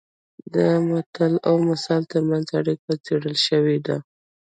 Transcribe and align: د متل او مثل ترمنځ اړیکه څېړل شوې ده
د 0.53 0.55
متل 0.89 1.33
او 1.49 1.55
مثل 1.69 1.91
ترمنځ 2.11 2.47
اړیکه 2.59 2.91
څېړل 3.05 3.35
شوې 3.47 3.77
ده 3.85 3.97